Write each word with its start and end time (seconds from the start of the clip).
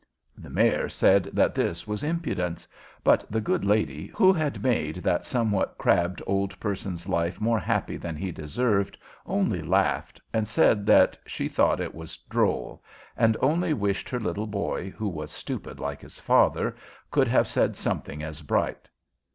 The 0.35 0.49
Mayor 0.49 0.89
said 0.89 1.25
that 1.31 1.53
this 1.53 1.85
was 1.85 2.03
impudence; 2.03 2.67
but 3.03 3.23
the 3.31 3.39
good 3.39 3.63
lady, 3.63 4.07
who 4.15 4.33
had 4.33 4.63
made 4.63 4.95
that 4.95 5.25
somewhat 5.25 5.77
crabbed 5.77 6.23
old 6.25 6.59
person's 6.59 7.07
life 7.07 7.39
more 7.39 7.59
happy 7.59 7.97
than 7.97 8.15
he 8.15 8.31
deserved, 8.31 8.97
only 9.27 9.61
laughed, 9.61 10.19
and 10.33 10.47
said 10.47 10.87
that 10.87 11.19
she 11.27 11.47
thought 11.47 11.79
it 11.79 11.93
was 11.93 12.17
droll, 12.17 12.83
and 13.15 13.37
only 13.41 13.73
wished 13.75 14.09
her 14.09 14.19
little 14.19 14.47
boy, 14.47 14.89
who 14.89 15.07
was 15.07 15.29
stupid 15.29 15.79
like 15.79 16.01
his 16.01 16.19
father, 16.19 16.75
could 17.11 17.27
have 17.27 17.47
said 17.47 17.77
something 17.77 18.23
as 18.23 18.41
bright. 18.41 18.89